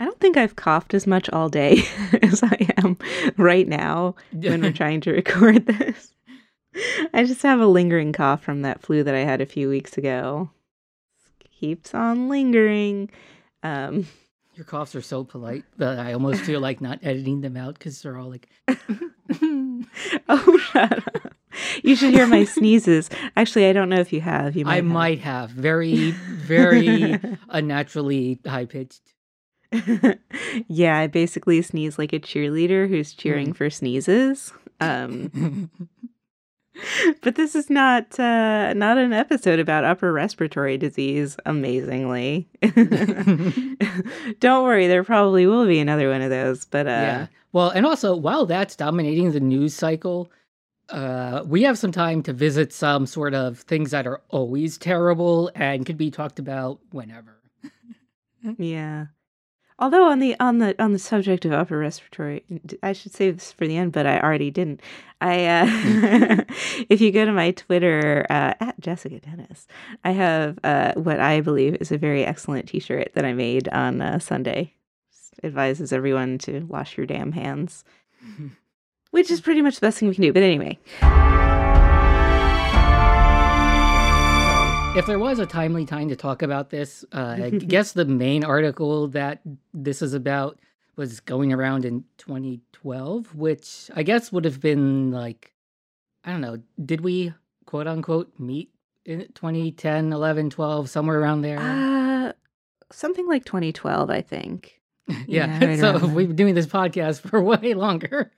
[0.00, 1.82] I don't think I've coughed as much all day
[2.22, 2.96] as I am
[3.36, 6.12] right now when we're trying to record this.
[7.12, 9.96] I just have a lingering cough from that flu that I had a few weeks
[9.96, 10.50] ago.
[11.60, 13.08] Keeps on lingering.
[13.62, 14.08] Um,
[14.56, 18.02] Your coughs are so polite that I almost feel like not editing them out because
[18.02, 18.48] they're all like.
[20.28, 21.32] oh, shut up.
[21.84, 23.08] You should hear my sneezes.
[23.36, 24.56] Actually, I don't know if you have.
[24.56, 24.84] You might I have.
[24.84, 29.13] might have very, very unnaturally high pitched.
[30.68, 33.56] yeah, I basically sneeze like a cheerleader who's cheering Mm.
[33.56, 34.52] for sneezes.
[34.80, 35.70] Um,
[37.22, 41.36] but this is not uh, not an episode about upper respiratory disease.
[41.46, 42.48] Amazingly,
[44.40, 46.64] don't worry, there probably will be another one of those.
[46.64, 47.26] But uh, yeah.
[47.52, 50.30] Well, and also while that's dominating the news cycle,
[50.88, 55.50] uh, we have some time to visit some sort of things that are always terrible
[55.54, 57.36] and could be talked about whenever.
[58.58, 59.06] Yeah.
[59.76, 62.44] Although on the on the on the subject of upper respiratory,
[62.82, 64.80] I should save this for the end, but I already didn't.
[65.20, 65.66] I uh,
[66.88, 69.66] if you go to my Twitter uh, at Jessica Dennis,
[70.04, 74.00] I have uh, what I believe is a very excellent T-shirt that I made on
[74.00, 74.74] uh, Sunday.
[75.10, 77.84] Just advises everyone to wash your damn hands,
[79.10, 80.32] which is pretty much the best thing we can do.
[80.32, 80.78] But anyway,
[84.96, 88.44] If there was a timely time to talk about this, uh, I guess the main
[88.44, 89.40] article that
[89.72, 90.60] this is about
[90.94, 95.52] was going around in 2012, which I guess would have been like,
[96.22, 97.34] I don't know, did we
[97.66, 98.70] quote unquote meet
[99.04, 101.58] in 2010, 11, 12, somewhere around there?
[101.58, 102.32] uh,
[102.92, 104.80] something like 2012, I think.
[105.08, 105.58] yeah.
[105.58, 108.30] yeah, right so we've been doing this podcast for way longer.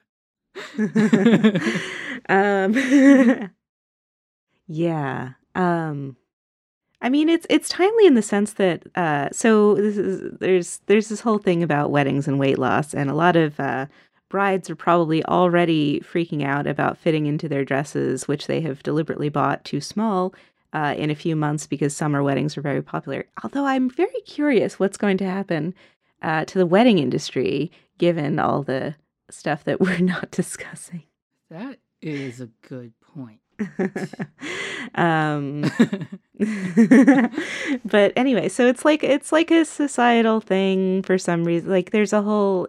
[2.30, 2.74] um
[4.66, 6.16] yeah um
[7.06, 11.08] i mean it's it's timely in the sense that uh so this is there's there's
[11.08, 13.86] this whole thing about weddings and weight loss and a lot of uh
[14.28, 19.28] brides are probably already freaking out about fitting into their dresses which they have deliberately
[19.28, 20.34] bought too small
[20.72, 24.78] uh, in a few months because summer weddings are very popular although i'm very curious
[24.78, 25.72] what's going to happen
[26.22, 28.94] uh, to the wedding industry given all the
[29.30, 31.04] stuff that we're not discussing
[31.50, 33.40] That is a good point.
[34.94, 35.62] um
[37.84, 42.12] but anyway so it's like it's like a societal thing for some reason like there's
[42.12, 42.68] a whole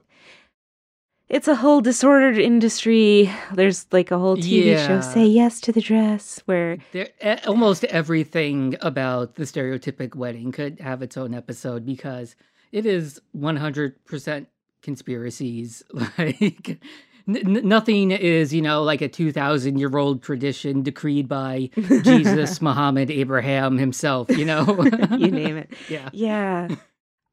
[1.30, 4.88] it's a whole disordered industry there's like a whole tv Yeah.
[4.88, 7.09] show say yes to the dress where There,
[7.46, 12.36] almost everything about the stereotypic wedding could have its own episode because
[12.72, 14.48] it is 100%
[14.81, 15.84] conspiracies.
[16.18, 16.80] Like,
[17.27, 21.69] n- nothing is, you know, like a 2,000 year old tradition decreed by
[22.03, 24.65] Jesus, Muhammad, Abraham himself, you know?
[25.17, 25.71] you name it.
[25.89, 26.09] Yeah.
[26.13, 26.67] yeah.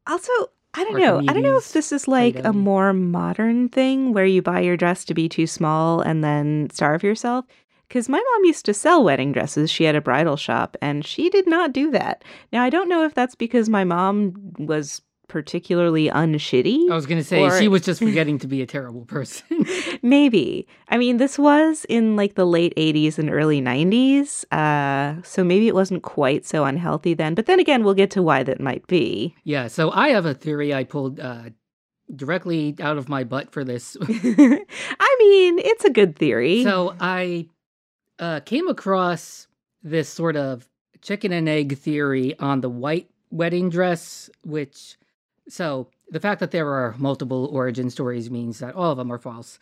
[0.07, 0.33] Also
[0.77, 1.19] i don't know.
[1.19, 4.77] I don't know if this is like a more modern thing where you buy your
[4.77, 7.45] dress to be too small and then starve yourself.
[7.89, 9.71] Because my mom used to sell wedding dresses.
[9.71, 12.25] She had a bridal shop and she did not do that.
[12.53, 17.21] Now i don't know if that's because my mom was particularly unshitty I was going
[17.21, 19.67] to say, Or- she was just forgetting to be a terrible person.
[20.03, 25.43] maybe i mean this was in like the late 80s and early 90s uh so
[25.43, 28.61] maybe it wasn't quite so unhealthy then but then again we'll get to why that
[28.61, 29.69] might be yeah.
[29.69, 31.51] So I have a theory I pulled uh,
[32.15, 36.63] directly out of my butt for this I mean, it's a good theory.
[36.65, 37.49] So I
[38.19, 39.47] uh, came across
[39.83, 40.69] this sort of
[41.03, 44.97] chicken and egg theory on the white wedding dress, which,
[45.49, 49.19] so the fact that there are multiple origin stories means that all of them are
[49.19, 49.59] false.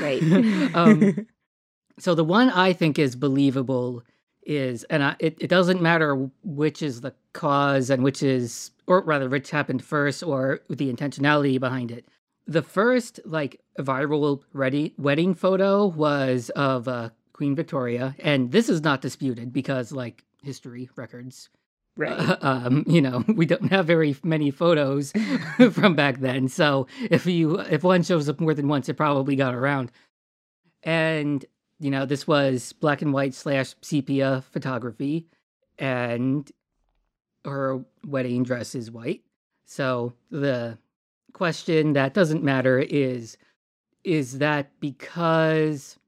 [0.00, 0.22] right.
[0.74, 1.26] um,
[1.98, 4.02] so the one I think is believable
[4.42, 9.02] is, and I, it, it doesn't matter which is the cause and which is, or
[9.02, 12.06] rather, which happened first or the intentionality behind it.
[12.46, 18.82] The first like viral ready, wedding photo was of uh, Queen Victoria, and this is
[18.82, 21.48] not disputed because like history records,
[21.96, 22.36] right.
[22.42, 25.12] um, you know, we don't have very many photos
[25.72, 26.48] from back then.
[26.48, 29.90] So if you if one shows up more than once, it probably got around.
[30.82, 31.44] And
[31.78, 35.26] you know, this was black and white slash sepia photography,
[35.78, 36.50] and
[37.44, 39.22] her wedding dress is white.
[39.66, 40.78] So the
[41.32, 43.36] question that doesn't matter is
[44.04, 45.98] is that because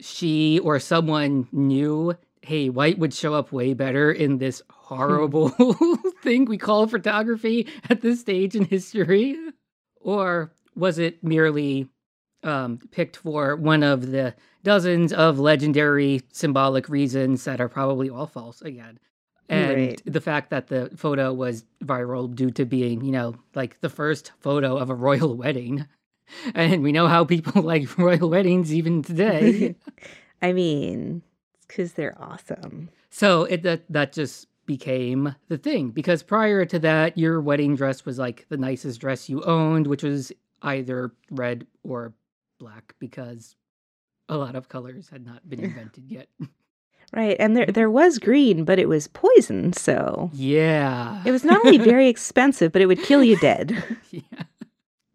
[0.00, 4.62] she or someone knew hey white would show up way better in this
[4.96, 5.48] horrible
[6.22, 9.36] thing we call photography at this stage in history
[10.00, 11.88] or was it merely
[12.42, 18.26] um, picked for one of the dozens of legendary symbolic reasons that are probably all
[18.26, 18.98] false again
[19.48, 20.02] And Right.
[20.06, 24.32] the fact that the photo was viral due to being, you know, like the first
[24.38, 25.86] photo of a royal wedding.
[26.54, 29.74] And we know how people like royal weddings even today.
[30.40, 31.22] I mean,
[31.66, 32.90] because they're awesome.
[33.10, 38.04] so it that that just became the thing because prior to that your wedding dress
[38.04, 40.30] was like the nicest dress you owned, which was
[40.62, 42.12] either red or
[42.60, 43.56] black because
[44.28, 46.28] a lot of colors had not been invented yet.
[47.12, 47.34] Right.
[47.40, 51.20] And there there was green, but it was poison, so Yeah.
[51.26, 53.82] it was not only very expensive, but it would kill you dead.
[54.12, 54.20] yeah.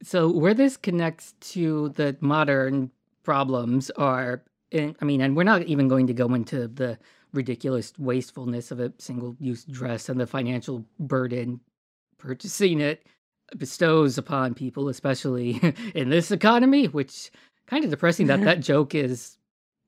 [0.04, 2.92] So where this connects to the modern
[3.24, 7.00] problems are, in, I mean, and we're not even going to go into the
[7.36, 11.60] ridiculous wastefulness of a single-use dress and the financial burden
[12.18, 13.06] purchasing it
[13.58, 15.62] bestows upon people, especially
[15.96, 16.88] in this economy.
[16.88, 17.32] Which
[17.68, 19.38] kind of depressing that that joke is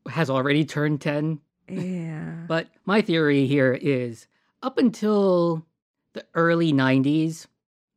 [0.09, 1.39] has already turned ten.
[1.69, 2.45] Yeah.
[2.47, 4.27] But my theory here is
[4.63, 5.65] up until
[6.13, 7.45] the early 90s,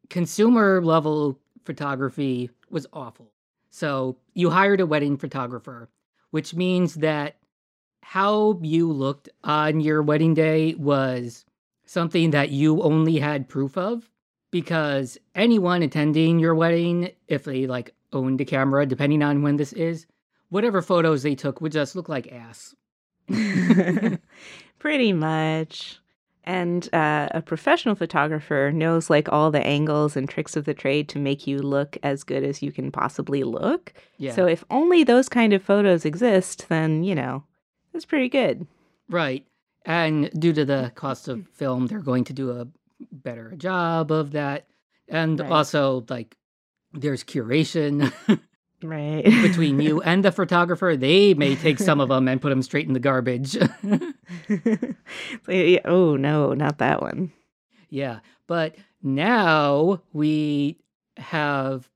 [0.09, 3.31] consumer level photography was awful.
[3.71, 5.89] So you hired a wedding photographer,
[6.31, 7.37] which means that
[8.11, 11.45] how you looked on your wedding day was
[11.87, 14.11] something that you only had proof of
[14.51, 19.73] because anyone attending your wedding, if they like owned a camera, depending on when this
[19.75, 20.07] is,
[20.49, 22.75] whatever photos they took would just look like ass.
[24.81, 26.01] Pretty much.
[26.43, 31.09] And uh, a professional photographer knows like all the angles and tricks of the trade
[31.11, 33.93] to make you look as good as you can possibly look.
[34.19, 34.35] Yeah.
[34.35, 37.45] So if only those kind of photos exist, then, you know,
[37.93, 38.67] that's pretty good.
[39.09, 39.47] Right.
[39.87, 42.67] And due to the cost of film, they're going to do a
[43.13, 44.67] better job of that.
[45.09, 45.51] And Right.
[45.51, 46.37] also, like,
[46.93, 48.13] there's curation
[48.83, 49.25] Right.
[49.43, 50.97] between you and the photographer.
[50.97, 53.57] They may take some of them and put them straight in the garbage.
[55.85, 57.33] Oh, no, not that one.
[57.89, 58.21] yeah.
[58.47, 60.79] But now we
[61.17, 61.89] have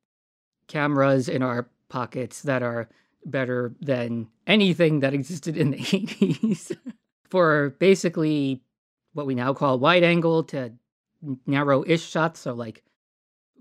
[0.68, 2.88] cameras in our pockets that are
[3.24, 6.76] better than anything that existed in the 80s
[7.30, 8.62] for basically
[9.12, 10.72] what we now call wide angle to
[11.46, 12.40] narrow ish shots.
[12.40, 12.82] So, like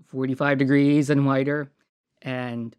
[0.06, 1.70] 45 degrees and wider.
[2.22, 2.76] And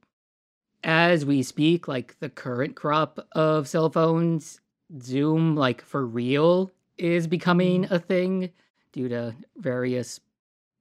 [0.84, 4.62] as we speak, like the current crop of cell phones,
[5.02, 7.94] Zoom, like for real, is becoming mm-hmm.
[7.94, 8.52] a thing
[8.92, 10.20] due to various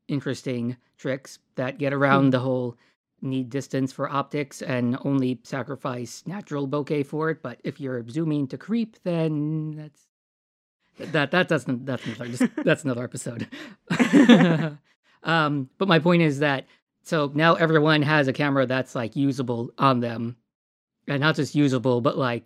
[0.06, 2.30] interesting tricks that get around hmm.
[2.30, 2.76] the whole
[3.24, 7.42] need distance for optics and only sacrifice natural bokeh for it.
[7.42, 10.06] But if you're zooming to creep, then that's
[11.10, 13.48] that that doesn't that's another just, that's another episode.
[15.22, 16.66] um, but my point is that
[17.02, 20.36] so now everyone has a camera that's like usable on them,
[21.08, 22.44] and not just usable, but like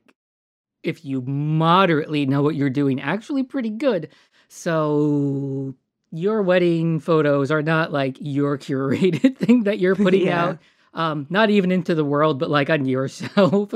[0.83, 4.09] if you moderately know what you're doing, actually pretty good.
[4.49, 5.75] So
[6.11, 10.45] your wedding photos are not like your curated thing that you're putting Yeah.
[10.47, 10.59] out,
[10.95, 13.73] um, not even into the world, but like on yourself.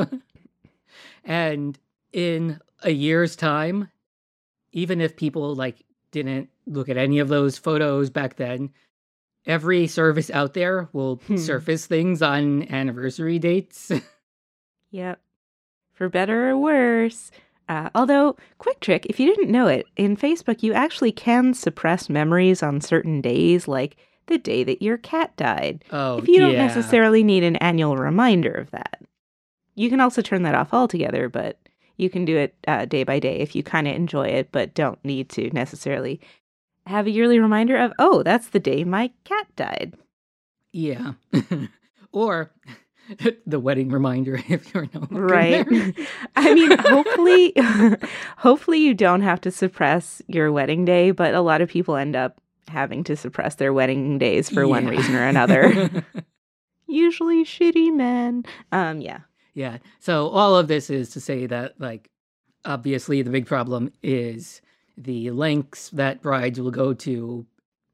[1.24, 1.78] and
[2.12, 3.88] in a year's time,
[4.72, 5.76] even if people like
[6.10, 8.70] didn't look at any of those photos back then,
[9.46, 11.36] every service out there will Hmm.
[11.36, 13.90] surface things on anniversary dates.
[14.90, 15.20] Yep.
[15.94, 17.30] For better or worse.
[17.72, 22.10] Uh, although, quick trick if you didn't know it, in Facebook, you actually can suppress
[22.10, 23.96] memories on certain days, like
[24.26, 26.66] the day that your cat died, oh, if you don't yeah.
[26.66, 29.00] necessarily need an annual reminder of that.
[29.74, 31.58] You can also turn that off altogether, but
[31.96, 34.74] you can do it uh, day by day if you kind of enjoy it, but
[34.74, 36.20] don't need to necessarily
[36.86, 39.94] have a yearly reminder of, oh, that's the day my cat died.
[40.72, 41.14] Yeah.
[42.12, 42.50] or
[43.46, 45.66] the wedding reminder if you're no Right.
[46.36, 47.54] I mean, hopefully,
[48.38, 52.16] hopefully you don't have to suppress your wedding day, but a lot of people end
[52.16, 56.04] up having to suppress their wedding days for one reason or another.
[56.86, 58.44] Usually shitty men.
[58.70, 59.20] Um, yeah.
[59.54, 59.78] yeah.
[59.98, 62.08] So all of this is to say that like
[62.64, 64.60] obviously the big problem is
[64.96, 67.46] the lengths that brides will go to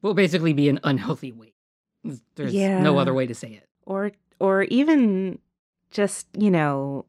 [0.02, 1.54] will basically be an unhealthy weight.
[2.36, 3.68] There's no other way to say it.
[3.84, 5.38] Or or even
[5.90, 7.04] just, you know,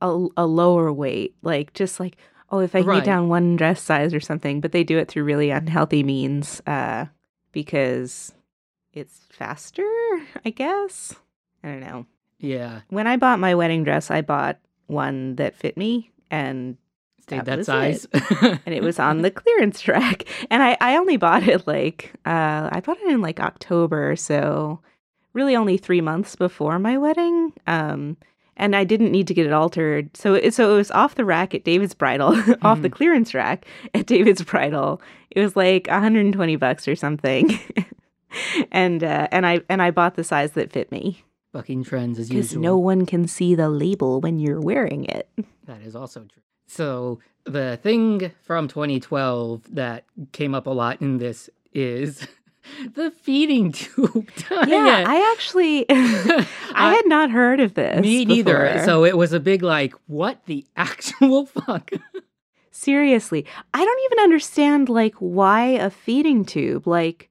[0.00, 2.16] a, a lower weight, like just like
[2.50, 2.96] oh, if I can Right.
[2.96, 6.60] get down one dress size or something, but they do it through really unhealthy means
[6.66, 7.06] uh
[7.52, 8.32] because
[8.92, 9.86] it's faster,
[10.44, 11.14] I guess.
[11.64, 12.06] I don't know.
[12.38, 12.80] Yeah.
[12.88, 16.76] When I bought my wedding dress, I bought one that fit me and
[17.22, 18.06] Stayed That that, size.
[18.66, 20.24] and it was on the clearance rack.
[20.50, 24.80] And I, I only bought it like uh I bought it in like October, so
[25.32, 27.52] really only three months before my wedding.
[27.66, 28.16] Um
[28.56, 30.14] and I didn't need to get it altered.
[30.16, 32.92] So it, so it was off the rack at David's Bridal, off the Mhm.
[32.92, 35.00] clearance rack at David's Bridal.
[35.30, 37.58] It was like 120 bucks or something.
[38.70, 41.22] and uh, and I and I bought the size that fit me
[41.52, 45.28] Bucking trends as because no one can see the label when you're wearing it.
[45.66, 46.42] That is also true.
[46.66, 52.26] So the thing from 2012 that came up a lot in this is
[52.94, 55.04] the feeding tube Yeah.
[55.06, 58.00] I actually I had not heard of this.
[58.00, 58.82] Me neither.
[58.84, 61.90] So it was a big like, what the actual fuck?
[62.70, 66.86] Seriously, I don't even understand like why a feeding tube.
[66.86, 67.30] Like,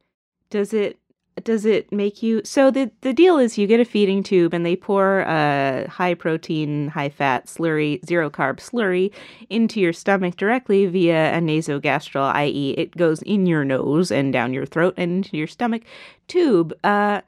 [0.50, 1.00] does it
[1.43, 2.41] does it make you?
[2.43, 6.13] So the the deal is you get a feeding tube and they pour a high
[6.13, 9.11] protein, high fat slurry, zero carb slurry
[9.50, 14.53] into your stomach directly via a nasogastric, i.e., it goes in your nose and down
[14.53, 15.83] your throat and into your stomach
[16.27, 16.73] tube.
[16.83, 17.21] Uh,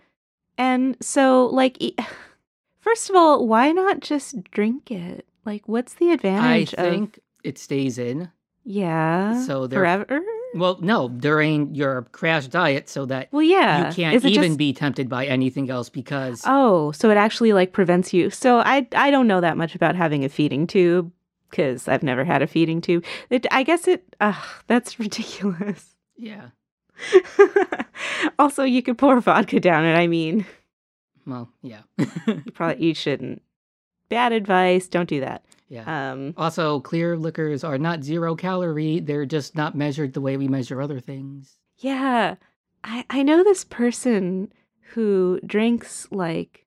[0.58, 1.78] and so like.
[2.80, 5.26] First of all, why not just drink it?
[5.46, 8.30] Like, what's the I advantage of think it stays in.
[8.66, 9.42] yeah.
[9.46, 10.20] So there- forever.
[10.56, 13.90] Well, no, during your crash diet, so that Well, yeah.
[13.90, 17.72] you can't even just- be tempted by anything else because Oh, so it actually like
[17.74, 18.30] prevents you.
[18.30, 21.12] So I I don't know that much about having a feeding tube
[21.50, 23.04] because I've never had a feeding tube.
[23.30, 24.16] It, I guess it.
[24.22, 24.36] Ugh,
[24.68, 25.96] that's ridiculous.
[26.18, 26.50] yeah.
[28.40, 29.96] also, you could pour vodka down it.
[29.96, 30.46] I mean,
[31.26, 31.82] Well, yeah.
[32.28, 33.42] you probably you shouldn't.
[34.10, 34.88] Bad advice.
[34.88, 35.44] Don't do that.
[35.68, 36.12] Yeah.
[36.12, 36.34] Um.
[36.38, 39.00] Also, clear liquors are not zero calorie.
[39.00, 41.58] They're just not measured the way we measure other things.
[41.78, 42.36] Yeah.
[42.84, 44.52] I I know this person
[44.94, 46.66] who drinks like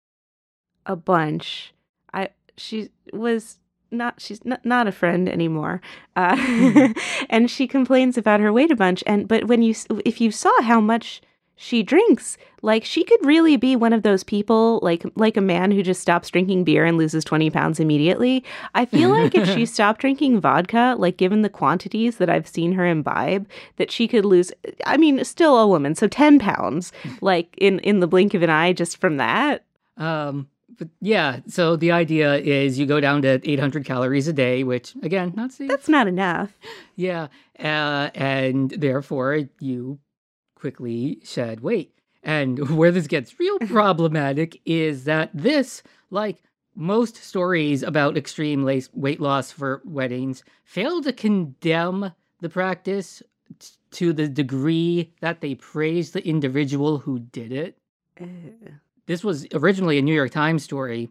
[0.85, 1.75] a bunch.
[2.13, 3.59] I she was
[3.91, 5.81] not she's not, not a friend anymore.
[6.15, 6.93] Uh,
[7.31, 9.75] and she complains about her weight a bunch and but when you
[10.05, 11.21] if you saw how much
[11.59, 15.71] she drinks, like she could really be one of those people like like a man
[15.71, 18.45] who just stops drinking beer and loses 20 pounds immediately.
[18.75, 22.73] I feel like if she stopped drinking vodka, like given the quantities that I've seen
[22.73, 24.53] her imbibe, that she could lose
[24.85, 28.51] I mean, still a woman, so 10 pounds like in in the blink of an
[28.51, 29.65] eye just from that.
[29.97, 30.49] Um,
[30.79, 34.95] but yeah, so the idea is you go down to 800 calories a day, which
[35.03, 35.69] again, not safe.
[35.69, 36.53] That's not enough.
[36.99, 39.99] Yeah, uh, and therefore you
[40.57, 41.93] quickly shed weight.
[42.23, 46.43] And where this gets real problematic is that this, like
[46.75, 53.23] most stories about extreme lace- weight loss for weddings, fail to condemn the practice
[53.59, 57.79] t- to the degree that they praise the individual who did it.
[58.19, 58.27] Eh.
[59.07, 61.09] This was originally a New York Times story,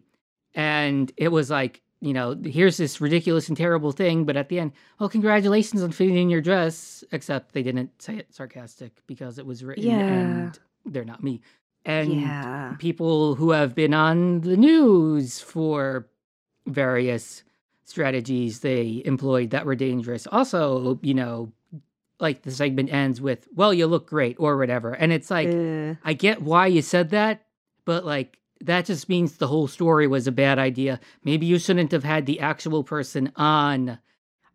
[0.54, 4.58] and it was like, you know, here's this ridiculous and terrible thing, but at the
[4.60, 9.38] end, oh, congratulations on fitting in your dress, except they didn't say it sarcastic because
[9.38, 9.98] it was written Yeah.
[9.98, 11.40] and they're not me.
[11.84, 12.74] And yeah.
[12.78, 16.08] people who have been on the news for
[16.66, 17.42] various
[17.84, 20.26] strategies they employed that were dangerous.
[20.32, 21.52] Also, you know,
[22.18, 24.92] like the segment ends with, well, you look great or whatever.
[24.92, 27.44] And it's like, Uh, I get why you said that,
[27.84, 30.98] but like that just means the whole story was a bad idea.
[31.24, 33.98] Maybe you shouldn't have had the actual person on.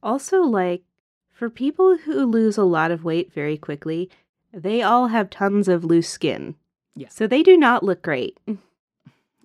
[0.04, 0.84] Also, like,
[1.32, 4.10] for people who lose a lot of weight very quickly,
[4.54, 6.56] they all have tons of loose skin.
[6.96, 7.08] Yeah.
[7.10, 8.38] So they do not look great.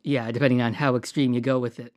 [0.09, 1.93] Yeah, depending on how extreme you go with it.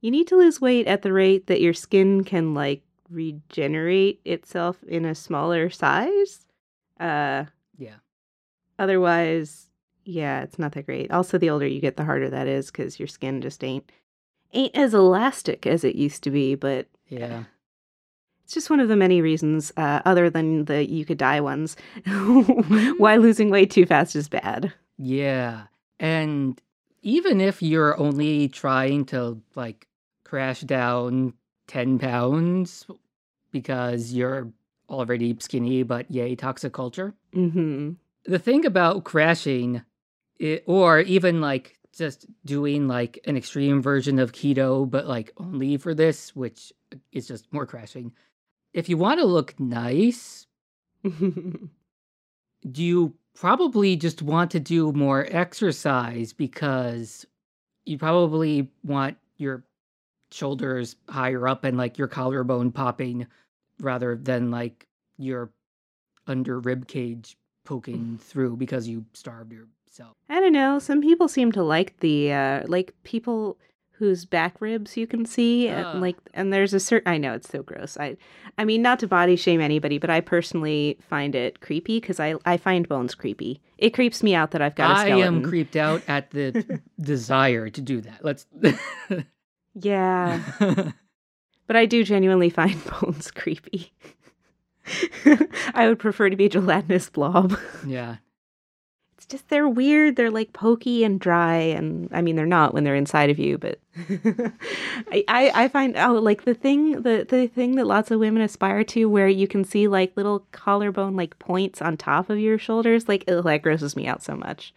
[0.00, 2.80] You need to lose weight at the rate that your skin can, like,
[3.10, 6.46] regenerate itself in a smaller size.
[6.98, 7.44] Uh,
[7.76, 7.96] Yeah.
[8.78, 9.67] otherwise,
[10.08, 11.10] yeah, it's not that great.
[11.10, 13.90] Also, the older you get, the harder that is because your skin just ain't
[14.54, 16.54] ain't as elastic as it used to be.
[16.54, 17.44] But Yeah.
[18.44, 21.76] It's just one of the many reasons, uh, other than the you could die ones,
[22.96, 24.72] why losing weight too fast is bad.
[24.96, 25.64] Yeah.
[26.00, 26.58] And
[27.02, 29.86] even if you're only trying to like
[30.24, 31.34] crash down
[31.66, 32.86] 10 pounds
[33.52, 34.48] because you're
[34.88, 37.12] already skinny, but yay, toxic culture.
[37.34, 37.92] hmm
[38.24, 39.82] The thing about crashing,
[40.38, 45.76] it, or even like just doing like an extreme version of keto, but like only
[45.76, 46.72] for this, which
[47.12, 48.12] is just more crashing.
[48.72, 50.46] If you want to look nice,
[51.02, 51.68] do
[52.74, 57.26] you probably just want to do more exercise because
[57.84, 59.64] you probably want your
[60.30, 63.26] shoulders higher up and like your collarbone popping
[63.80, 65.50] rather than like your
[66.26, 69.52] under rib cage poking through because you starved
[69.88, 70.16] yourself.
[70.28, 70.78] I don't know.
[70.78, 73.58] Some people seem to like the uh, like people
[73.92, 75.90] whose back ribs you can see Ah.
[75.90, 77.96] and like and there's a certain I know it's so gross.
[77.98, 78.16] I
[78.56, 82.34] I mean not to body shame anybody, but I personally find it creepy cuz I
[82.44, 83.60] I find bones creepy.
[83.76, 85.22] It creeps me out that I've got a skeleton.
[85.22, 88.24] I am creeped out at the desire to do that.
[88.24, 88.46] Let's.
[89.74, 90.40] yeah,
[91.66, 93.92] but I do genuinely find bones creepy.
[95.74, 97.56] I would prefer to be a gelatinous blob.
[97.86, 98.16] yeah.
[99.28, 100.16] Just they're weird.
[100.16, 103.58] They're like pokey and dry, and I mean they're not when they're inside of you.
[103.58, 103.78] But
[105.10, 108.42] I, I I find oh like the thing the the thing that lots of women
[108.42, 112.58] aspire to, where you can see like little collarbone like points on top of your
[112.58, 114.72] shoulders, like ugh, that grosses me out so much.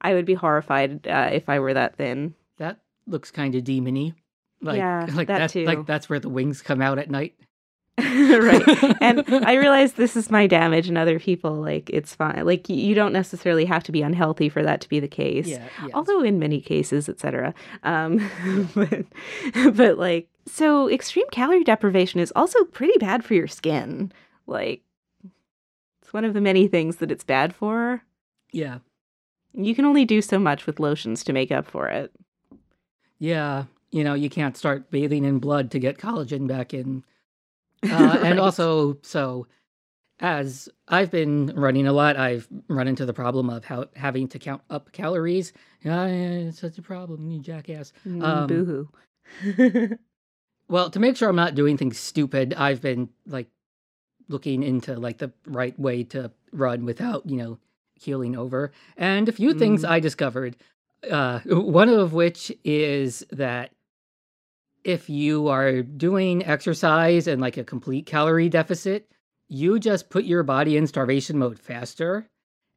[0.00, 2.34] I would be horrified uh, if I were that thin.
[2.58, 4.14] That looks kind of demony.
[4.60, 5.64] Like, Yeah, like that that's too.
[5.64, 7.34] like that's where the wings come out at night.
[7.98, 8.96] right.
[9.00, 12.44] And I realize this is my damage and other people like it's fine.
[12.44, 15.46] Like you don't necessarily have to be unhealthy for that to be the case.
[15.46, 15.88] yeah, yeah.
[15.94, 18.18] although in many cases etc um
[18.74, 19.04] but
[19.74, 24.12] but like so extreme calorie deprivation is also pretty bad for your skin
[24.46, 24.82] like
[26.02, 28.02] it's one of the many things that it's bad for
[28.52, 28.78] yeah,
[29.52, 32.12] you can only do so much with lotions to make up for it
[33.18, 33.64] yeah.
[33.90, 37.04] You know, you can't start bathing in blood to get collagen back in.
[37.84, 38.22] Uh, Right.
[38.24, 39.46] And also, so
[40.20, 44.38] as I've been running a lot, I've run into the problem of how having to
[44.38, 45.52] count up calories.
[45.82, 47.92] Yeah, it's such a problem, you jackass.
[48.06, 48.88] Mm, Um, boo-hoo
[50.68, 53.48] Well, to make sure I'm not doing things stupid, I've been like
[54.28, 57.58] looking into like the right way to run without, you know,
[58.00, 58.72] keeling over.
[58.96, 59.90] And a few things Mm.
[59.90, 60.56] I discovered.
[61.08, 63.72] Uh, one of which is that
[64.84, 69.10] if you are doing exercise and like a complete calorie deficit,
[69.48, 72.28] you just put your body in starvation mode faster.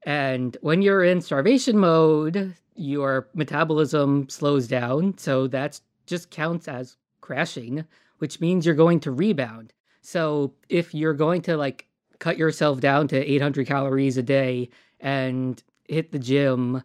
[0.05, 5.17] And when you're in starvation mode, your metabolism slows down.
[5.17, 7.85] So that just counts as crashing,
[8.19, 9.73] which means you're going to rebound.
[10.01, 11.87] So if you're going to like
[12.19, 16.83] cut yourself down to 800 calories a day and hit the gym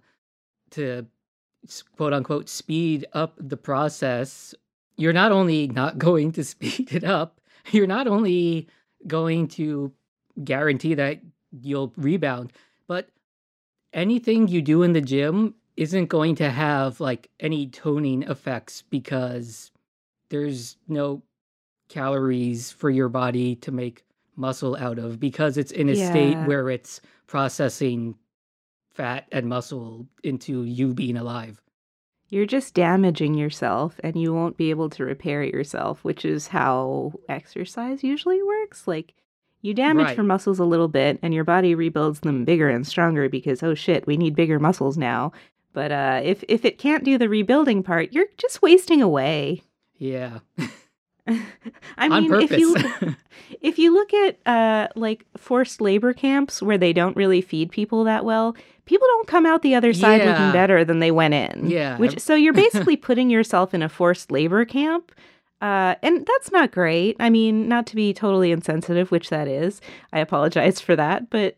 [0.71, 1.07] to
[1.97, 4.55] quote unquote speed up the process,
[4.97, 8.69] you're not only not going to speed it up, you're not only
[9.07, 9.93] going to
[10.45, 11.21] guarantee that
[11.51, 12.53] you'll rebound,
[12.87, 13.09] but
[13.93, 19.71] anything you do in the gym isn't going to have like any toning effects because
[20.29, 21.23] there's no
[21.89, 24.05] calories for your body to make
[24.37, 28.15] muscle out of because it's in a state where it's processing
[28.95, 31.61] fat and muscle into you being alive.
[32.33, 36.49] You're just damaging yourself and you won't be able to repair it yourself which is
[36.49, 39.13] how exercise usually works like
[39.61, 40.17] you damage Right.
[40.17, 43.75] your muscles a little bit and your body rebuilds them bigger and stronger because oh
[43.75, 45.31] shit we need bigger muscles now
[45.75, 49.63] but uh if if it can't do the rebuilding part you're just wasting away
[49.99, 50.39] Yeah.
[51.99, 52.75] i mean if you
[53.61, 58.05] if you look at uh like forced labor camps where they don't really feed people
[58.05, 58.57] that well
[58.87, 61.97] people don't come out the other side looking better than they went in Yeah.
[61.99, 65.13] which so you're basically putting yourself in a forced labor camp
[65.61, 67.15] uh, and that's not great.
[67.21, 69.81] I mean, not to be totally insensitive, which that is.
[70.13, 71.55] I apologize for that, but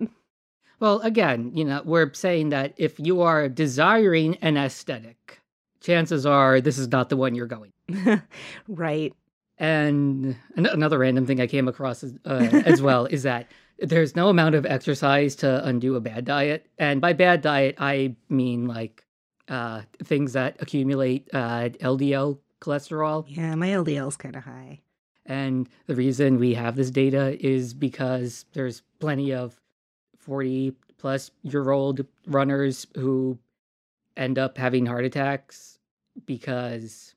[0.78, 5.40] Well, again, you know, we're saying that if you are desiring an aesthetic,
[5.80, 7.72] chances are this is not the one you're going.
[8.68, 9.14] right.
[9.58, 14.16] And an- another random thing I came across as, uh, as well is that there's
[14.16, 16.66] no amount of exercise to undo a bad diet.
[16.78, 19.04] And by bad diet, I mean like
[19.48, 23.24] uh, things that accumulate uh, LDL cholesterol.
[23.28, 24.80] Yeah, my LDL's kind of high.
[25.26, 29.60] And the reason we have this data is because there's plenty of
[30.18, 33.38] 40 plus year old runners who
[34.16, 35.78] end up having heart attacks
[36.26, 37.13] because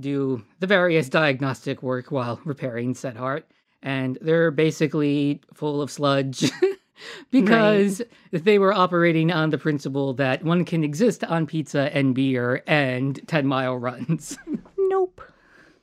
[0.00, 3.50] do the various diagnostic work while repairing said heart
[3.82, 6.50] and they're basically full of sludge
[7.30, 12.62] because they were operating on the principle that one can exist on pizza and beer
[12.66, 14.38] and 10 mile runs
[14.78, 15.20] Nope.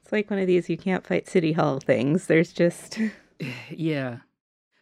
[0.02, 2.28] It's like one of these you can't fight City Hall things.
[2.28, 3.00] There's just.
[3.70, 4.20] yeah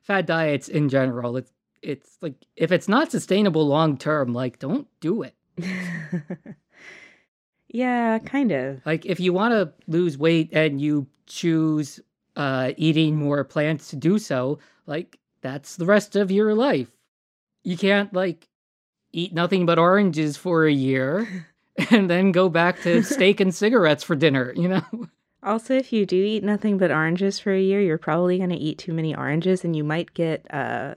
[0.02, 4.88] fad diets in general it's it's like if it's not sustainable long term like don't
[5.00, 5.36] do it
[7.74, 8.82] yeah, kind of.
[8.86, 12.00] like if you want to lose weight and you choose
[12.36, 16.90] uh eating more plants to do so like that's the rest of your life
[17.64, 18.48] you can't like
[19.12, 21.28] eat nothing but oranges for a year
[21.90, 24.84] and then go back to steak and cigarettes for dinner you know
[25.44, 28.56] Also, if you do eat nothing but oranges for a year, you're probably going to
[28.56, 30.94] eat too many oranges and you might get uh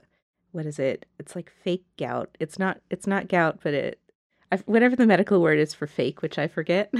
[0.51, 1.05] what is it?
[1.19, 2.37] It's like fake gout.
[2.39, 3.99] It's not it's not gout, but it
[4.65, 6.91] Whatever the medical word is for fake, which I forget.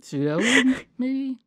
[0.00, 0.38] pseudo,
[0.98, 1.38] maybe.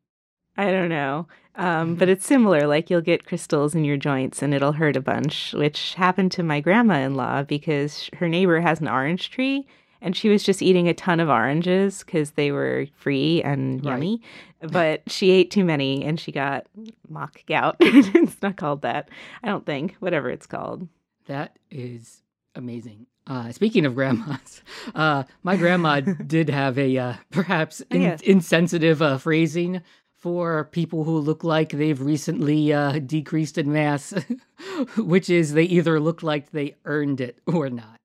[0.57, 1.27] I don't know.
[1.55, 2.67] Um, but it's similar.
[2.67, 6.43] Like you'll get crystals in your joints and it'll hurt a bunch, which happened to
[6.43, 9.65] my grandma in law because her neighbor has an orange tree
[10.01, 13.91] and she was just eating a ton of oranges because they were free and Right.
[13.93, 14.21] yummy.
[14.61, 16.65] But she ate too many and she got
[17.09, 17.77] mock gout.
[17.81, 19.09] it's not called that.
[19.43, 19.95] I don't think.
[19.99, 20.87] Whatever it's called.
[21.27, 22.21] That is
[22.55, 23.05] amazing.
[23.29, 24.61] Uh, speaking of grandmas,
[24.95, 28.17] uh, my grandma did have a uh, perhaps Oh, in- yeah.
[28.23, 29.81] insensitive uh, phrasing
[30.17, 34.13] for people who look like they've recently uh, decreased in mass,
[34.97, 37.97] which is they either look like they earned it or not.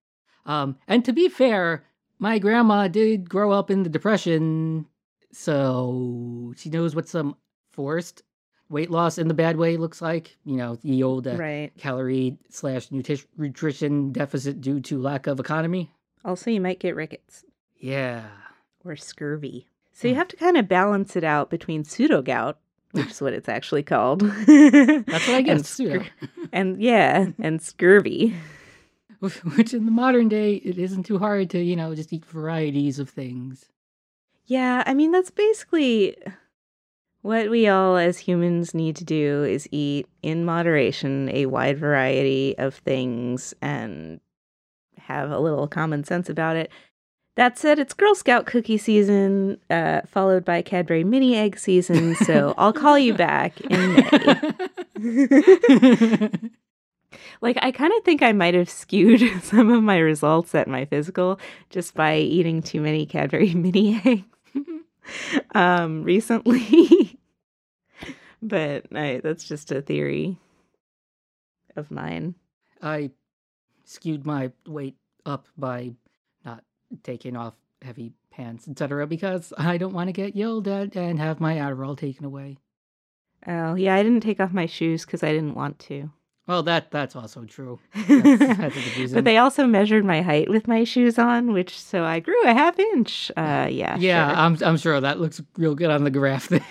[0.46, 1.84] Um, and to be fair,
[2.18, 4.87] my grandma did grow up in the Depression,
[5.32, 7.34] so she knows what some
[7.72, 8.22] forced
[8.68, 10.37] weight loss in the bad way looks like.
[10.44, 11.72] You know, the old uh, Right.
[11.79, 15.90] calorie slash nutrition nutrition deficit due to lack of economy.
[16.24, 17.44] Also, you might get rickets
[17.79, 18.24] Yeah.
[18.85, 19.66] or scurvy.
[19.92, 20.18] So you Hmm.
[20.18, 22.59] have to kind of balance it out between pseudo gout,
[22.92, 24.20] which is what it's actually called.
[24.46, 25.68] That's what I and, guess.
[25.68, 26.00] pseudo.
[26.00, 28.35] scur- and yeah, and scurvy.
[29.57, 32.98] Which in the modern day, it isn't too hard to, you know, just eat varieties
[32.98, 33.70] of things.
[34.46, 36.16] Yeah, I mean that's basically
[37.24, 42.54] what we all as humans need to do is eat in moderation a wide variety
[42.58, 44.20] of things and
[44.98, 46.70] have a little common sense about it.
[47.37, 52.52] That said, it's Girl Scout cookie season, uh, followed by Cadbury mini egg season, so
[52.58, 53.94] I'll call you back in
[55.00, 56.30] May.
[57.40, 60.84] Like, I kind of think I might have skewed some of my results at my
[60.84, 61.38] physical
[61.70, 64.24] just by eating too many Cadbury mini eggs
[65.54, 67.18] um, recently.
[68.42, 70.38] but I, that's just a theory
[71.76, 72.34] of mine.
[72.82, 73.10] I
[73.84, 75.92] skewed my weight up by
[76.44, 76.64] not
[77.02, 81.40] taking off heavy pants, etc., because I don't want to get yelled at and have
[81.40, 82.58] my Adderall taken away.
[83.46, 86.10] Oh, yeah, I didn't take off my shoes because I didn't want to.
[86.46, 87.78] Well, that that's also true.
[87.94, 89.14] That's, that's a good reason.
[89.14, 92.52] but they also measured my height with my shoes on, which so I grew a
[92.52, 93.30] half inch.
[93.37, 94.37] Uh, yeah, yeah, sure.
[94.37, 96.62] I'm I'm sure that looks real good on the graph there.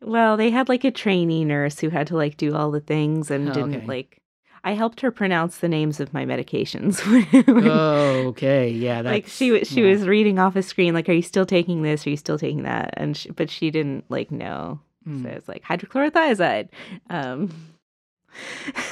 [0.00, 3.30] Well, they had like a trainee nurse who had to like do all the things
[3.30, 3.86] and Oh, didn't okay.
[3.86, 4.18] like.
[4.64, 6.98] I helped her pronounce the names of my medications.
[7.46, 9.92] when- oh, okay, yeah, that's like she was, she yeah.
[9.92, 12.04] was reading off a screen, like, "Are you still taking this?
[12.04, 14.80] Are you still taking that?" And she, but she didn't like know.
[15.04, 15.22] Hmm.
[15.22, 16.70] So it's like hydrochlorothiazide.
[17.08, 17.50] Um,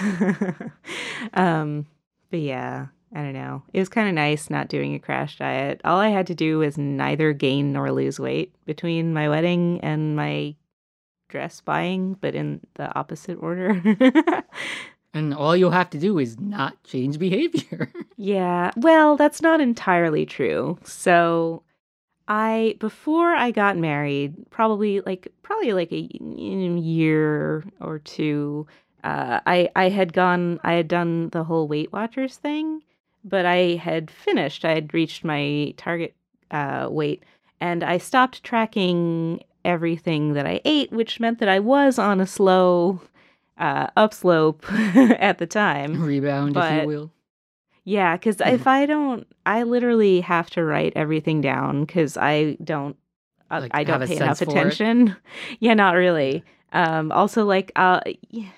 [1.35, 1.87] um,
[2.30, 3.62] but yeah, I don't know.
[3.72, 5.80] It was kind of nice not doing a crash diet.
[5.85, 10.16] All I had to do was neither gain nor lose weight between my wedding and
[10.16, 10.54] my
[11.28, 13.83] dress buying, but in the opposite order.
[15.14, 17.90] And all you'll have to do is not change behavior.
[18.16, 20.78] Yeah, well, that's not entirely true.
[20.85, 21.64] So,
[22.28, 28.68] I before I got married, probably like probably like a year or two,
[29.05, 32.83] uh, I I had gone I had done the whole Weight Watchers thing,
[33.23, 34.64] but I had finished.
[34.64, 36.14] I had reached my target
[36.51, 37.23] uh, weight,
[37.61, 42.27] and I stopped tracking everything that I ate, which meant that I was on a
[42.27, 43.01] slow
[43.59, 46.03] uh, upslope at the time.
[46.03, 47.11] Rebound, if you will.
[47.87, 52.97] Yeah, because if I don't, I literally have to write everything down because I don't,
[53.51, 54.49] uh, Like, I don't pay enough it?
[54.49, 55.14] attention.
[55.61, 56.45] yeah, not really.
[56.73, 58.01] Um, also, like, uh,
[58.33, 58.51] y-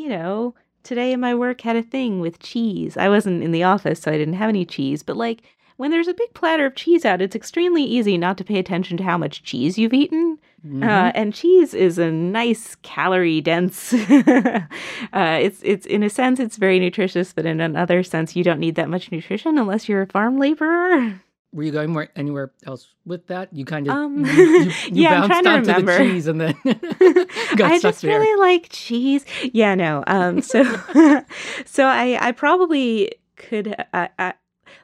[0.00, 2.96] you know, today my work had a thing with cheese.
[2.96, 5.02] I wasn't in the office, so I didn't have any cheese.
[5.02, 5.42] But like,
[5.76, 8.96] when there's a big platter of cheese out, it's extremely easy not to pay attention
[8.98, 10.38] to how much cheese you've eaten.
[10.66, 10.84] Mhm.
[10.84, 13.94] Uh, and cheese is a nice calorie dense.
[13.94, 18.60] uh, it's it's in a sense it's very nutritious, but in another sense you don't
[18.60, 21.20] need that much nutrition unless you're a farm laborer.
[21.52, 23.52] Were you going anywhere else with that?
[23.52, 26.26] You kind of Um, you, you, you yeah, I'm bounced trying to onto the cheese
[26.28, 26.54] and then
[27.56, 28.18] got I just there.
[28.20, 29.24] really like cheese.
[29.52, 30.04] Yeah, no.
[30.06, 30.62] Um, so
[31.64, 34.34] so I I probably could I, I,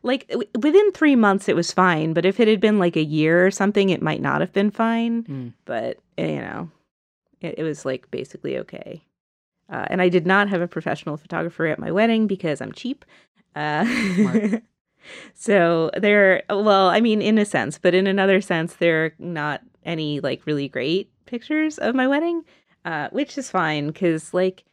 [0.03, 3.05] like w- within three months it was fine, but if it had been like a
[3.05, 5.23] year or something, it might not have been fine.
[5.25, 5.53] Mm.
[5.67, 6.71] But eh, you know,
[7.41, 9.05] it, it was like basically okay.
[9.69, 13.05] Uh, and I did not have a professional photographer at my wedding because I'm cheap.
[13.55, 14.59] Uh.
[15.35, 19.63] So there, well, I mean, in a sense, but in another sense, there are not
[19.85, 22.45] any like really great pictures of my wedding,
[22.85, 24.65] uh, which is fine because like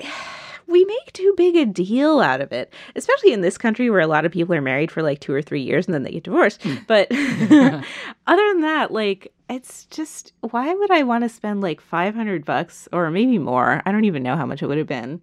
[0.66, 4.06] we make too big a deal out of it, especially in this country where a
[4.06, 6.24] lot of people are married for like two or three years and then they get
[6.24, 6.62] divorced.
[6.62, 6.76] Hmm.
[6.86, 7.08] But
[8.26, 12.88] other than that, like it's just why would I want to spend like 500 bucks
[12.92, 13.82] or maybe more?
[13.84, 15.20] I don't even know how much it would have been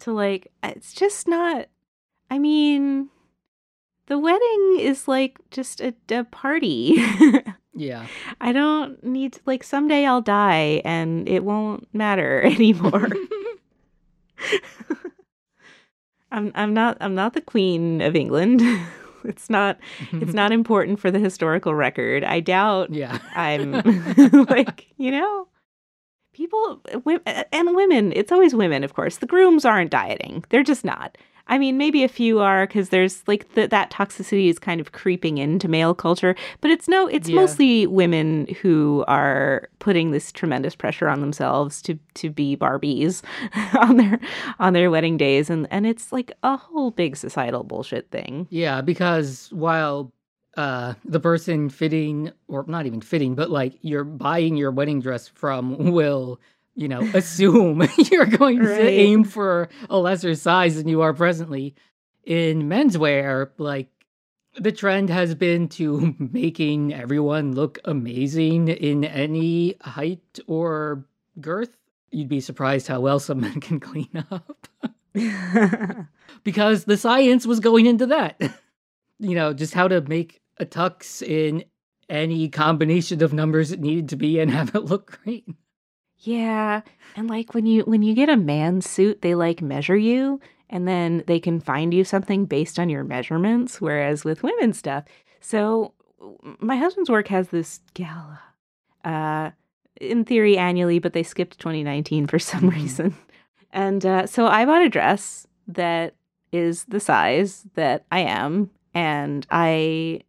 [0.00, 1.66] to like it's just not
[2.30, 3.10] I mean
[4.10, 6.96] the wedding is like just a, a party.
[7.72, 8.08] Yeah.
[8.40, 13.08] I don't need to, like someday I'll die and it won't matter anymore.
[16.32, 18.60] I'm I'm not I'm not the queen of England.
[19.24, 19.78] it's not
[20.12, 22.24] it's not important for the historical record.
[22.24, 23.18] I doubt Yeah.
[23.34, 23.72] I'm
[24.50, 25.46] like, you know,
[26.34, 26.82] people
[27.52, 29.18] and women, it's always women, of course.
[29.18, 30.44] The grooms aren't dieting.
[30.50, 31.16] They're just not.
[31.50, 34.92] I mean, maybe a few are because there's like the, that toxicity is kind of
[34.92, 37.34] creeping into male culture, but it's no, it's Yeah.
[37.36, 43.22] mostly women who are putting this tremendous pressure on themselves to to be Barbies
[43.78, 44.18] on their
[44.58, 48.46] on their wedding days, and and it's like a whole big societal bullshit thing.
[48.50, 50.12] Yeah, because while
[50.56, 55.28] uh the person fitting or not even fitting, but like you're buying your wedding dress
[55.28, 56.40] from will,
[56.74, 61.74] you know, assume you're going to aim for a lesser size than you are presently.
[62.24, 63.88] In menswear, like
[64.58, 71.04] the trend has been to making everyone look amazing in any height or
[71.40, 71.76] girth.
[72.10, 74.68] You'd be surprised how well some men can clean up
[76.44, 78.40] because the science was going into that.
[79.18, 81.64] you know, just how to make a tux in
[82.08, 85.46] any combination of numbers it needed to be and have it look great.
[86.20, 86.82] Yeah,
[87.16, 90.86] and like when you when you get a man suit, they like measure you and
[90.86, 95.04] then they can find you something based on your measurements whereas with women's stuff.
[95.40, 95.94] So
[96.60, 98.40] my husband's work has this gala
[99.04, 99.50] uh
[100.00, 102.74] in theory annually, but they skipped 2019 for some Mhm.
[102.74, 103.14] reason.
[103.72, 106.14] And uh so I bought a dress that
[106.52, 110.20] is the size that I am and I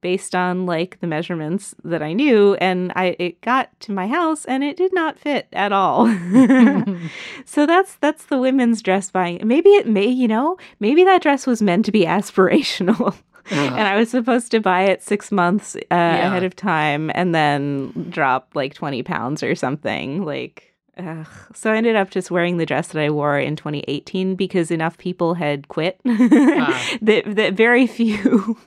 [0.00, 4.44] based on like the measurements that I knew and I it got to my house
[4.44, 6.06] and it did not fit at all.
[7.44, 9.40] so that's that's the women's dress buying.
[9.44, 13.16] Maybe it may, you know, maybe that dress was meant to be aspirational.
[13.50, 18.10] and I was supposed to buy it 6 months uh, ahead of time and then
[18.10, 21.26] drop like 20 pounds or something like ugh.
[21.54, 24.98] so I ended up just wearing the dress that I wore in 2018 because enough
[24.98, 28.58] people had quit that, that very few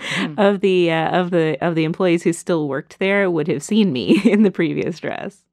[0.00, 0.34] Hmm.
[0.38, 3.92] of the uh, of the of the employees who still worked there would have seen
[3.92, 5.44] me in the previous dress.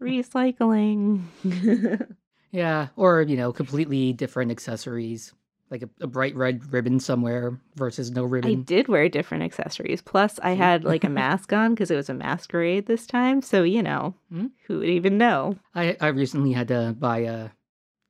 [0.00, 1.22] Recycling.
[2.50, 5.32] yeah, or, you know, completely different accessories,
[5.70, 8.50] like a, a bright red ribbon somewhere versus no ribbon.
[8.50, 10.02] I did wear different accessories.
[10.02, 13.40] Plus, I had like a mask on because it was a masquerade this time.
[13.42, 14.46] So you know, Hmm.
[14.66, 15.56] who would even know?
[15.74, 17.50] I, I recently had to buy a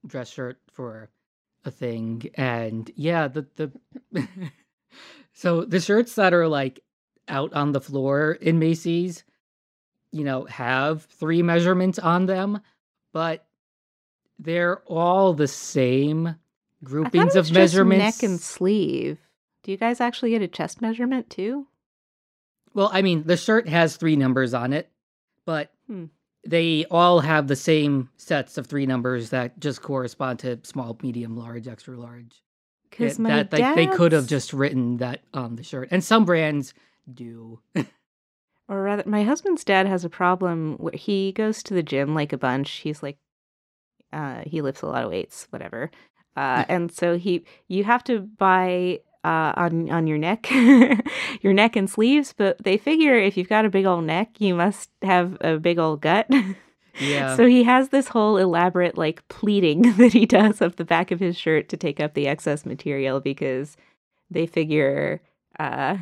[0.07, 1.11] dress shirt for
[1.64, 3.73] a thing, and yeah, the the
[5.35, 6.81] so the shirts that are like
[7.29, 9.25] out on the floor in Macy's,
[10.12, 12.61] you know, have three measurements on them,
[13.12, 13.47] but
[14.38, 16.37] they're all the same
[16.83, 18.23] groupings of just measurements.
[18.23, 19.18] neck and sleeve.
[19.62, 21.66] Do you guys actually get a chest measurement too?
[22.75, 24.90] Well, I mean, the shirt has three numbers on it,
[25.47, 26.07] but Hmm.
[26.47, 31.37] they all have the same sets of three numbers that just correspond to small, medium,
[31.37, 32.42] large, extra large.
[32.98, 36.24] Because my that like they could have just written that on the shirt, and some
[36.24, 36.74] brands
[37.12, 37.61] do.
[38.68, 42.33] or rather my husband's dad has a problem where he goes to the gym like
[42.33, 42.70] a bunch.
[42.70, 43.18] He's like
[44.12, 45.90] uh he lifts a lot of weights whatever.
[46.37, 50.50] Uh and so he you have to buy uh on on your neck
[51.40, 54.54] your neck and sleeves but they figure if you've got a big old neck you
[54.54, 56.28] must have a big old gut
[57.00, 57.37] Yeah.
[57.37, 61.20] so he has this whole elaborate like pleating that he does of the back of
[61.20, 63.76] his shirt to take up the excess material because
[64.30, 65.20] they figure
[65.59, 65.98] uh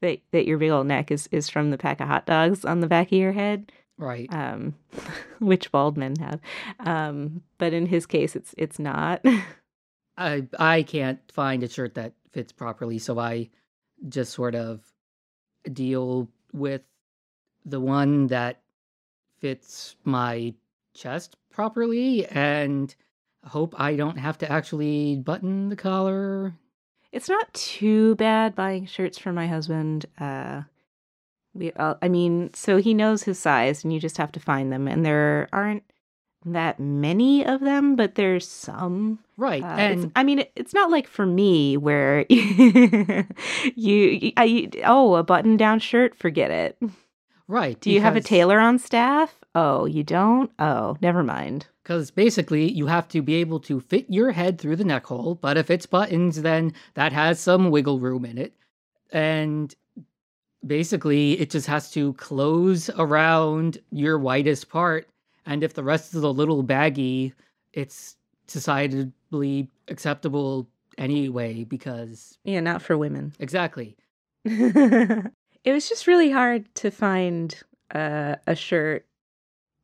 [0.00, 2.80] that that your big old neck is is from the pack of hot dogs on
[2.80, 4.32] the back of your head right.
[4.32, 4.74] um
[5.38, 6.40] which bald men have
[6.80, 9.24] um but in his case it's it's not
[10.16, 13.50] I I can't find a shirt that fits properly, so I
[14.08, 14.80] just sort of
[15.72, 16.82] deal with
[17.64, 18.60] the one that
[19.42, 20.54] fits my
[20.94, 22.94] chest properly and
[23.44, 26.54] hope I don't have to actually button the collar.
[27.10, 30.62] it's not too bad buying shirts for my husband uh
[31.54, 34.72] we uh, i mean so he knows his size and you just have to find
[34.72, 35.82] them and there aren't
[36.46, 39.62] that many of them but there's some Right.
[39.62, 43.24] Uh, and I mean, it- it's not like for me where you,
[43.74, 46.76] you, I, oh, a button down shirt, forget it.
[47.52, 47.80] Right.
[47.80, 49.38] Do you have a tailor on staff?
[49.54, 50.50] Oh, you don't?
[50.58, 51.66] Oh, never mind.
[51.82, 55.34] Because basically, you have to be able to fit your head through the neck hole,
[55.34, 58.54] but if it's buttons, then that has some wiggle room in it.
[59.12, 59.74] And
[60.66, 65.08] basically, it just has to close around your widest part.
[65.44, 67.34] And if the rest is a little baggy,
[67.72, 73.32] it's decidedly acceptable anyway, because Yeah, not for women.
[73.40, 73.96] exactly.
[75.64, 77.56] It was just really hard to find
[77.94, 79.06] uh, a shirt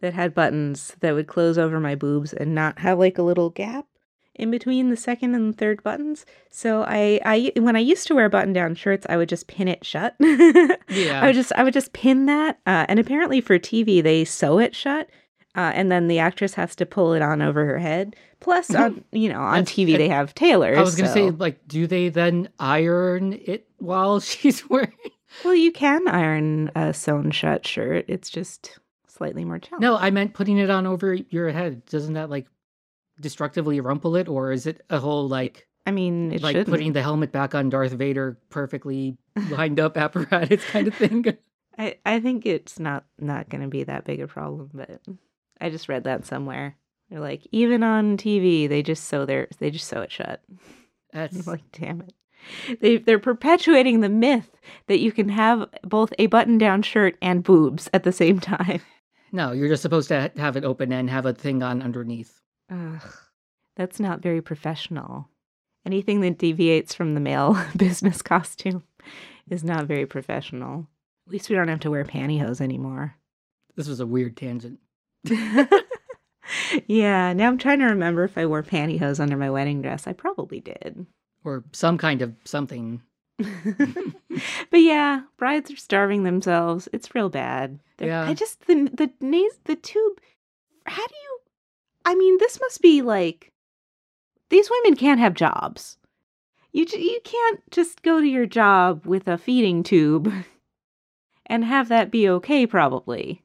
[0.01, 3.51] that had buttons that would close over my boobs and not have like a little
[3.51, 3.87] gap
[4.35, 6.25] in between the second and third buttons.
[6.51, 9.85] So I, I when I used to wear button-down shirts, I would just pin it
[9.85, 10.15] shut.
[10.91, 11.21] Yeah.
[11.21, 12.61] I would just I would just pin that.
[12.67, 15.11] Uh, and apparently for TV they sew it shut,
[15.55, 18.17] uh, and then the actress has to pull it on over her head.
[18.41, 20.79] Plus, on you know on TV they have tailors.
[20.79, 24.93] I was gonna say, like, do they then iron it while she's wearing?
[25.45, 28.05] Well, you can iron a sewn shut shirt.
[28.09, 29.89] It's just slightly more challenging.
[29.89, 31.85] No, I meant putting it on over your head.
[31.87, 32.47] Doesn't that like
[33.21, 36.69] destructively rumple it, or is it a whole like I mean it like shouldn't.
[36.69, 39.17] putting the helmet back on Darth Vader perfectly
[39.51, 41.37] lined up apparatus kind of thing?
[41.77, 45.01] I, I think it's not not going to be that big a problem, but
[45.61, 46.77] I just read that somewhere.
[47.11, 50.43] They're like even on TV they just sew their they just sew it shut.
[51.13, 52.15] That's I'm like damn it.
[52.81, 54.51] They they're perpetuating the myth
[54.87, 58.81] that you can have both a button-down shirt and boobs at the same time.
[59.33, 62.41] no, you're just supposed to have it open and have a thing on underneath.
[62.71, 63.03] Ugh,
[63.77, 65.29] that's not very professional.
[65.87, 68.83] Anything that deviates from the male business costume
[69.49, 70.87] is not very professional.
[71.27, 73.15] At least we don't have to wear pantyhose anymore.
[73.77, 74.81] This was a weird tangent.
[76.87, 80.07] yeah, now I'm trying to remember if I wore pantyhose under my wedding dress.
[80.07, 81.07] I probably did.
[81.49, 83.01] Or some kind of something.
[83.39, 86.89] but yeah, brides are starving themselves.
[86.93, 87.81] It's real bad.
[87.97, 88.29] They're- Yeah.
[88.29, 90.21] I just the the nas- the tube.
[90.85, 91.39] How do you?
[92.05, 93.51] I mean, this must be like
[94.51, 95.97] these women can't have jobs.
[96.73, 100.31] You j- you can't just go to your job with a feeding tube
[101.47, 102.67] and have that be okay.
[102.67, 103.43] Probably.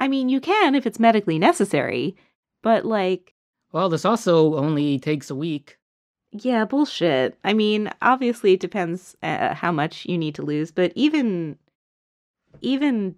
[0.00, 2.16] I mean, you can if it's medically necessary,
[2.62, 3.34] but like
[3.72, 5.77] Well, this also only takes a week.
[6.32, 7.38] Yeah, bullshit.
[7.42, 11.58] I mean, obviously it depends uh, how much you need to lose, but even
[12.60, 13.14] even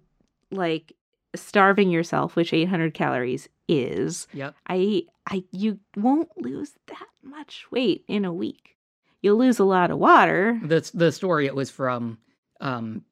[0.51, 0.93] like
[1.35, 4.55] starving yourself, which 800 calories is, Yep.
[4.67, 8.77] I I you won't lose that much weight in a week.
[9.21, 10.59] You'll lose a lot of water.
[10.63, 12.17] The the story it was from,
[12.59, 13.03] um,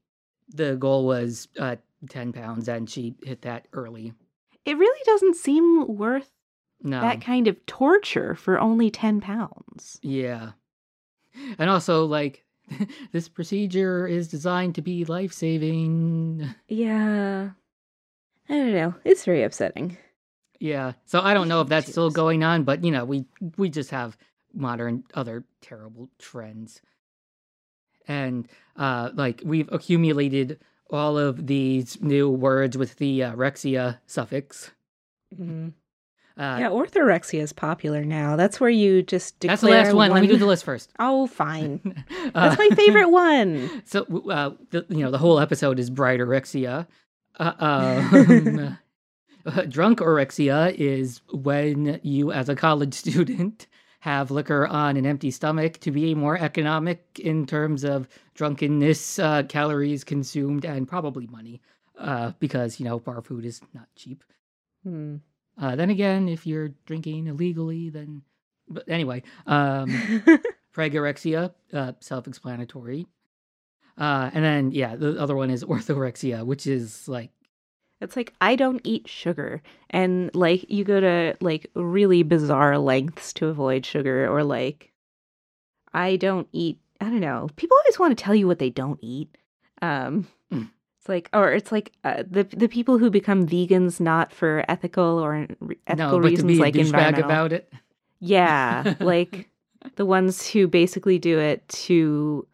[0.50, 1.76] the goal was uh
[2.10, 4.14] ten pounds, and she hit that early.
[4.66, 6.30] It really doesn't seem worth
[6.82, 7.02] No.
[7.02, 10.00] that kind of torture for only 10 pounds.
[10.02, 10.52] Yeah.
[11.58, 12.44] And also, like,
[13.12, 16.48] this procedure is designed to be life saving.
[16.68, 17.50] Yeah.
[18.48, 18.96] I don't know.
[19.06, 19.98] It's very upsetting.
[20.60, 20.94] Yeah.
[21.06, 23.26] So I don't know if that's still going on, but you know, we
[23.58, 24.18] we just have
[24.54, 26.82] modern other terrible trends.
[28.08, 34.72] And uh like we've accumulated all of these new words with the uh, rexia suffix.
[35.40, 35.74] Mhm.
[36.40, 38.38] Uh, yeah, orthorexia is popular now.
[38.38, 40.12] That's where you just declare that's the last one.
[40.12, 40.92] Let me do the list first.
[41.00, 42.04] Oh, fine.
[42.34, 43.70] Uh, That's my favorite one.
[43.86, 46.88] So, uh, the, you know, the whole episode is bride orexia.
[47.40, 48.78] Uh, um,
[49.46, 53.68] uh, drunk orexia is when you, as a college student,
[54.02, 59.44] have liquor on an empty stomach to be more economic in terms of drunkenness, uh,
[59.44, 61.62] calories consumed, and probably money,
[61.98, 64.24] uh, because you know bar food is not cheap.
[64.84, 65.18] Hmm.
[65.60, 68.22] Uh, then again, if you're drinking illegally, then.
[68.68, 69.88] But anyway, um,
[70.76, 73.08] Pregorexia, uh, self-explanatory.
[73.98, 77.32] Uh, and then yeah, the other one is orthorexia, which is like
[78.02, 83.34] it's like I don't eat sugar, and like you go to like really bizarre lengths
[83.34, 84.94] to avoid sugar, or like
[85.94, 86.80] I don't eat.
[87.02, 87.50] I don't know.
[87.56, 89.38] People always want to tell you what they don't eat.
[89.82, 90.28] Um,
[91.10, 95.48] like, or it's like uh, the the people who become vegans not for ethical or
[95.88, 97.26] ethical no, but to reasons, like environmental.
[97.26, 97.74] about it.
[98.22, 99.50] Yeah, like
[99.96, 102.46] the ones who basically do it to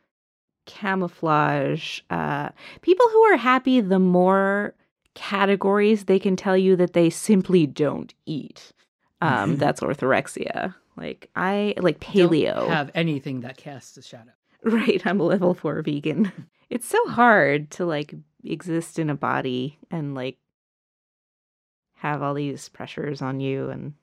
[0.65, 2.50] camouflage uh
[2.82, 4.74] people who are happy the more
[5.13, 8.74] categories they can tell you that they simply don't eat.
[9.22, 10.74] Um that's orthorexia.
[10.98, 12.68] Like I like Don't paleo.
[12.68, 14.32] have anything that casts a shadow.
[14.63, 16.32] Right, I'm a level 4 vegan.
[16.72, 18.15] It's so hard to like
[18.46, 20.38] exist in a body and like
[21.96, 23.94] have all these pressures on you and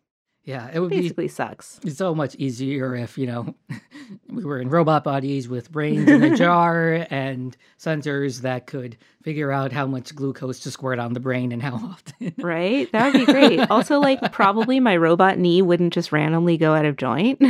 [0.44, 1.78] Yeah, it would be basically sucks.
[1.84, 3.54] It's so much easier if you know
[4.28, 9.52] we were in robot bodies with brains in a jar and sensors that could figure
[9.52, 12.34] out how much glucose to squirt on the brain and how often.
[12.38, 12.90] Right?
[12.92, 13.70] That would be great.
[13.70, 17.40] also, like, probably my robot knee wouldn't just randomly go out of joint.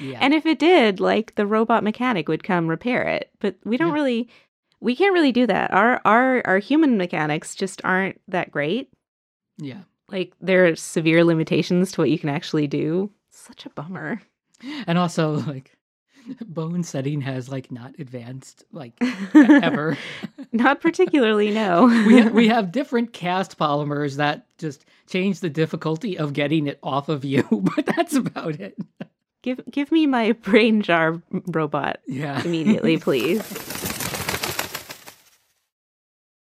[0.00, 0.18] yeah.
[0.20, 3.30] and if it did, like, the robot mechanic would come repair it.
[3.40, 3.94] But we don't Yeah.
[3.94, 4.28] really,
[4.80, 5.72] we can't really do that.
[5.72, 8.90] Our our our human mechanics just aren't that great.
[9.58, 9.82] yeah.
[10.08, 13.10] Like, there are severe limitations to what you can actually do.
[13.30, 14.22] Such a bummer.
[14.86, 15.76] And also, like,
[16.46, 18.92] bone setting has like not advanced like
[19.34, 19.98] ever.
[20.52, 21.86] not particularly, no.
[22.06, 26.78] we ha- we have different cast polymers that just change the difficulty of getting it
[26.84, 27.42] off of you,
[27.76, 28.76] but that's about it.
[29.42, 32.42] Give give me my brain jar robot Yeah.
[32.44, 33.42] immediately, please.